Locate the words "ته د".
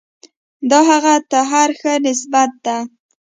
1.19-1.33